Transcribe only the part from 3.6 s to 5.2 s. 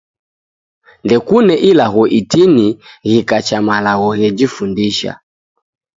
malagho ghejifundisha.